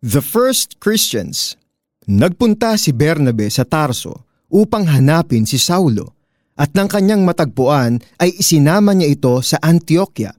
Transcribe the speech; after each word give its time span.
The 0.00 0.24
First 0.24 0.80
Christians 0.80 1.60
Nagpunta 2.08 2.80
si 2.80 2.88
Bernabe 2.88 3.52
sa 3.52 3.68
Tarso 3.68 4.24
upang 4.48 4.88
hanapin 4.88 5.44
si 5.44 5.60
Saulo 5.60 6.16
at 6.56 6.72
nang 6.72 6.88
kanyang 6.88 7.20
matagpuan 7.20 8.00
ay 8.16 8.32
isinama 8.32 8.96
niya 8.96 9.12
ito 9.12 9.44
sa 9.44 9.60
Antioquia. 9.60 10.32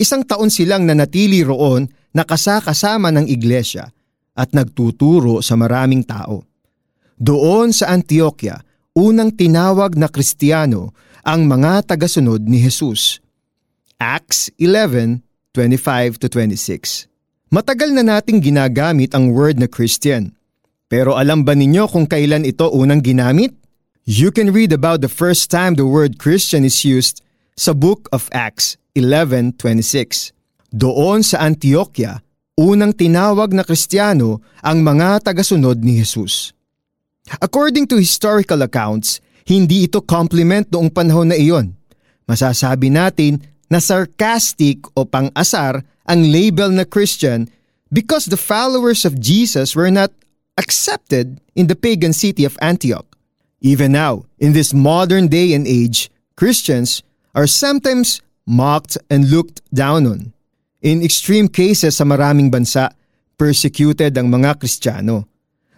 Isang 0.00 0.24
taon 0.24 0.48
silang 0.48 0.88
nanatili 0.88 1.44
roon 1.44 1.84
na 2.16 2.24
kasakasama 2.24 3.12
ng 3.12 3.28
iglesia 3.28 3.92
at 4.32 4.56
nagtuturo 4.56 5.44
sa 5.44 5.52
maraming 5.52 6.00
tao. 6.00 6.40
Doon 7.20 7.76
sa 7.76 7.92
Antioquia, 7.92 8.56
unang 8.96 9.36
tinawag 9.36 10.00
na 10.00 10.08
Kristiyano 10.08 10.96
ang 11.28 11.44
mga 11.44 11.92
tagasunod 11.92 12.40
ni 12.48 12.56
Jesus. 12.56 13.20
Acts 14.00 14.48
11:25-26 14.56 17.12
Matagal 17.54 17.94
na 17.94 18.02
nating 18.02 18.42
ginagamit 18.42 19.14
ang 19.14 19.30
word 19.30 19.62
na 19.62 19.70
Christian. 19.70 20.34
Pero 20.90 21.14
alam 21.14 21.46
ba 21.46 21.54
ninyo 21.54 21.86
kung 21.86 22.02
kailan 22.02 22.42
ito 22.42 22.66
unang 22.66 22.98
ginamit? 22.98 23.54
You 24.02 24.34
can 24.34 24.50
read 24.50 24.74
about 24.74 25.06
the 25.06 25.12
first 25.12 25.54
time 25.54 25.78
the 25.78 25.86
word 25.86 26.18
Christian 26.18 26.66
is 26.66 26.82
used 26.82 27.22
sa 27.54 27.70
book 27.70 28.10
of 28.10 28.26
Acts 28.34 28.74
11.26. 28.98 30.34
Doon 30.74 31.22
sa 31.22 31.46
Antioquia, 31.46 32.26
unang 32.58 32.90
tinawag 32.90 33.54
na 33.54 33.62
Kristiyano 33.62 34.42
ang 34.58 34.82
mga 34.82 35.22
tagasunod 35.22 35.78
ni 35.78 36.02
Jesus. 36.02 36.50
According 37.38 37.86
to 37.86 38.02
historical 38.02 38.66
accounts, 38.66 39.22
hindi 39.46 39.86
ito 39.86 40.02
compliment 40.02 40.66
noong 40.74 40.90
panahon 40.90 41.30
na 41.30 41.38
iyon. 41.38 41.70
Masasabi 42.26 42.90
natin 42.90 43.38
na 43.70 43.78
sarcastic 43.80 44.84
o 44.96 45.04
pang-asar 45.04 45.84
ang 46.04 46.20
label 46.28 46.68
na 46.70 46.84
Christian 46.84 47.48
because 47.88 48.26
the 48.26 48.40
followers 48.40 49.04
of 49.04 49.20
Jesus 49.20 49.76
were 49.76 49.90
not 49.90 50.12
accepted 50.58 51.40
in 51.54 51.66
the 51.66 51.78
pagan 51.78 52.12
city 52.12 52.44
of 52.44 52.58
Antioch. 52.60 53.06
Even 53.64 53.92
now, 53.92 54.28
in 54.38 54.52
this 54.52 54.74
modern 54.74 55.28
day 55.28 55.54
and 55.54 55.66
age, 55.66 56.10
Christians 56.36 57.02
are 57.34 57.46
sometimes 57.46 58.20
mocked 58.46 58.98
and 59.08 59.30
looked 59.30 59.64
down 59.72 60.06
on. 60.06 60.34
In 60.84 61.00
extreme 61.00 61.48
cases 61.48 61.96
sa 61.96 62.04
maraming 62.04 62.52
bansa, 62.52 62.92
persecuted 63.40 64.12
ang 64.20 64.28
mga 64.28 64.60
Kristiyano. 64.60 65.24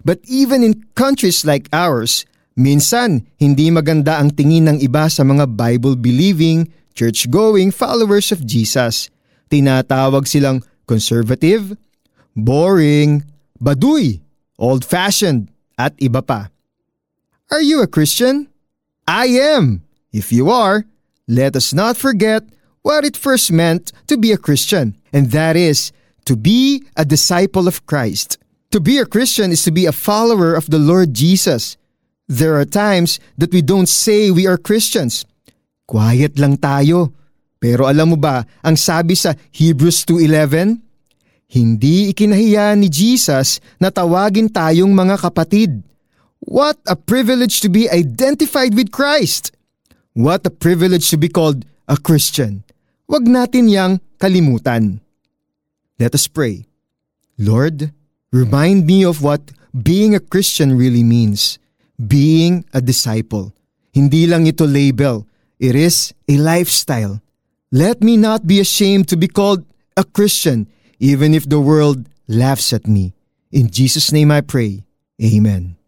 But 0.02 0.18
even 0.26 0.62
in 0.62 0.86
countries 0.98 1.46
like 1.46 1.70
ours, 1.70 2.26
minsan 2.56 3.22
hindi 3.36 3.68
maganda 3.70 4.18
ang 4.18 4.32
tingin 4.32 4.66
ng 4.66 4.78
iba 4.80 5.06
sa 5.12 5.22
mga 5.22 5.46
Bible-believing, 5.54 6.72
church-going 6.96 7.70
followers 7.70 8.32
of 8.32 8.42
Jesus– 8.42 9.06
Tinatawag 9.46 10.26
silang 10.26 10.66
conservative, 10.90 11.78
boring, 12.34 13.22
baduy, 13.62 14.18
old-fashioned, 14.58 15.50
at 15.78 15.94
iba 16.02 16.24
pa. 16.24 16.50
Are 17.50 17.62
you 17.62 17.78
a 17.82 17.86
Christian? 17.86 18.50
I 19.06 19.30
am. 19.38 19.86
If 20.10 20.32
you 20.32 20.50
are, 20.50 20.82
let 21.28 21.54
us 21.54 21.70
not 21.70 21.94
forget 21.94 22.42
what 22.82 23.06
it 23.06 23.14
first 23.14 23.52
meant 23.52 23.92
to 24.10 24.18
be 24.18 24.32
a 24.32 24.40
Christian, 24.40 24.98
and 25.12 25.30
that 25.30 25.54
is 25.54 25.92
to 26.26 26.34
be 26.34 26.82
a 26.96 27.04
disciple 27.04 27.68
of 27.70 27.86
Christ. 27.86 28.38
To 28.74 28.82
be 28.82 28.98
a 28.98 29.06
Christian 29.06 29.54
is 29.54 29.62
to 29.62 29.70
be 29.70 29.86
a 29.86 29.94
follower 29.94 30.58
of 30.58 30.70
the 30.70 30.82
Lord 30.82 31.14
Jesus. 31.14 31.78
There 32.26 32.58
are 32.58 32.66
times 32.66 33.22
that 33.38 33.54
we 33.54 33.62
don't 33.62 33.88
say 33.88 34.30
we 34.30 34.46
are 34.50 34.58
Christians. 34.58 35.24
Quiet 35.86 36.38
lang 36.42 36.58
tayo 36.58 37.14
pero 37.56 37.88
alam 37.88 38.14
mo 38.14 38.18
ba, 38.20 38.44
ang 38.60 38.76
sabi 38.76 39.16
sa 39.16 39.32
Hebrews 39.50 40.04
2.11? 40.06 40.78
Hindi 41.50 42.12
ikinahiya 42.12 42.74
ni 42.76 42.90
Jesus 42.90 43.62
na 43.80 43.88
tawagin 43.88 44.50
tayong 44.50 44.92
mga 44.92 45.16
kapatid. 45.18 45.80
What 46.46 46.78
a 46.84 46.94
privilege 46.94 47.58
to 47.64 47.68
be 47.72 47.88
identified 47.88 48.76
with 48.76 48.92
Christ! 48.92 49.50
What 50.16 50.46
a 50.48 50.52
privilege 50.52 51.10
to 51.12 51.18
be 51.18 51.28
called 51.28 51.66
a 51.90 51.98
Christian. 51.98 52.64
Huwag 53.10 53.28
natin 53.28 53.68
yang 53.68 53.98
kalimutan. 54.16 55.02
Let 56.00 56.14
us 56.16 56.28
pray. 56.28 56.70
Lord, 57.36 57.92
remind 58.32 58.84
me 58.88 59.04
of 59.04 59.20
what 59.20 59.52
being 59.74 60.16
a 60.16 60.22
Christian 60.22 60.76
really 60.76 61.04
means. 61.04 61.58
Being 61.96 62.68
a 62.76 62.84
disciple. 62.84 63.56
Hindi 63.96 64.28
lang 64.28 64.44
ito 64.44 64.68
label. 64.68 65.24
It 65.56 65.72
is 65.72 66.12
a 66.28 66.36
lifestyle. 66.36 67.24
Let 67.72 68.04
me 68.04 68.20
not 68.20 68.44
be 68.44 68.60
ashamed 68.60 69.08
to 69.08 69.16
be 69.16 69.26
called 69.26 69.64
a 69.96 70.04
Christian, 70.04 70.68
even 71.00 71.32
if 71.32 71.48
the 71.48 71.58
world 71.58 72.04
laughs 72.28 72.76
at 72.76 72.84
me. 72.84 73.16
In 73.48 73.72
Jesus' 73.72 74.12
name 74.12 74.28
I 74.28 74.44
pray. 74.44 74.84
Amen. 75.16 75.80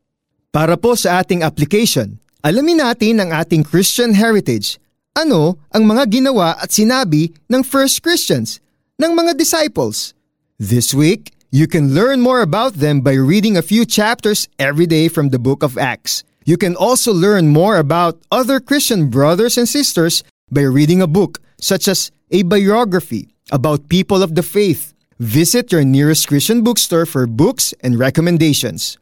Para 0.48 0.80
po 0.80 0.96
sa 0.96 1.20
ating 1.20 1.44
application, 1.44 2.16
alamin 2.40 2.80
natin 2.80 3.20
ang 3.20 3.30
ating 3.30 3.60
Christian 3.60 4.16
heritage. 4.16 4.80
Ano 5.12 5.60
ang 5.68 5.84
mga 5.84 6.08
ginawa 6.08 6.56
at 6.56 6.72
sinabi 6.72 7.36
ng 7.52 7.60
first 7.60 8.00
Christians, 8.00 8.64
ng 8.96 9.12
mga 9.12 9.36
disciples? 9.36 10.16
This 10.56 10.96
week, 10.96 11.36
you 11.50 11.66
can 11.66 11.96
learn 11.96 12.20
more 12.20 12.44
about 12.44 12.76
them 12.76 13.00
by 13.00 13.16
reading 13.16 13.56
a 13.56 13.64
few 13.64 13.88
chapters 13.88 14.48
every 14.58 14.84
day 14.84 15.08
from 15.08 15.30
the 15.32 15.40
book 15.40 15.62
of 15.62 15.78
Acts. 15.80 16.24
You 16.44 16.56
can 16.56 16.76
also 16.76 17.12
learn 17.12 17.48
more 17.48 17.76
about 17.76 18.20
other 18.30 18.60
Christian 18.60 19.08
brothers 19.08 19.56
and 19.56 19.68
sisters 19.68 20.24
by 20.52 20.68
reading 20.68 21.00
a 21.00 21.08
book 21.08 21.40
such 21.60 21.88
as 21.88 22.12
a 22.30 22.44
biography 22.44 23.32
about 23.50 23.88
people 23.88 24.22
of 24.22 24.36
the 24.36 24.44
faith. 24.44 24.92
Visit 25.18 25.72
your 25.72 25.84
nearest 25.84 26.28
Christian 26.28 26.60
bookstore 26.60 27.06
for 27.06 27.26
books 27.26 27.72
and 27.80 27.98
recommendations. 27.98 29.00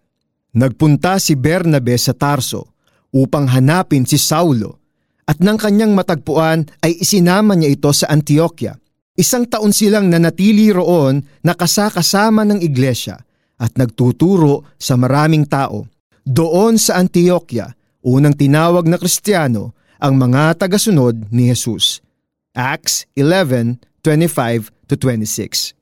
Nagpunta 0.55 1.19
si 1.21 1.35
Bernabe 1.35 1.99
sa 1.99 2.15
Tarso 2.15 2.73
upang 3.11 3.51
hanapin 3.51 4.07
si 4.07 4.17
Saulo 4.17 4.79
at 5.27 5.43
nang 5.43 5.59
kanyang 5.59 5.93
matagpuan 5.99 6.71
ay 6.81 7.03
isinama 7.03 7.59
niya 7.59 7.75
ito 7.75 7.91
sa 7.91 8.07
Antioquia. 8.09 8.79
Isang 9.17 9.49
taon 9.49 9.73
silang 9.73 10.13
nanatili 10.13 10.69
roon 10.69 11.25
na 11.41 11.57
kasakasama 11.57 12.45
ng 12.45 12.61
iglesia 12.61 13.17
at 13.57 13.73
nagtuturo 13.81 14.77
sa 14.77 15.01
maraming 15.01 15.49
tao. 15.49 15.89
Doon 16.21 16.77
sa 16.77 17.01
Antioquia, 17.01 17.73
unang 18.05 18.37
tinawag 18.37 18.85
na 18.85 19.01
Kristiyano 19.01 19.73
ang 19.97 20.21
mga 20.21 20.61
tagasunod 20.61 21.33
ni 21.33 21.49
Jesus. 21.49 22.05
Acts 22.53 23.09
11:25 23.17 24.69
to 24.85 25.01
26. 25.01 25.73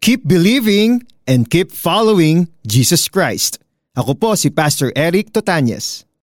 Keep 0.00 0.24
believing 0.24 1.04
and 1.28 1.52
keep 1.52 1.68
following 1.68 2.48
Jesus 2.64 3.04
Christ. 3.12 3.60
Ako 4.00 4.16
po 4.16 4.32
si 4.32 4.48
Pastor 4.48 4.88
Eric 4.96 5.36
Totanyes. 5.36 6.07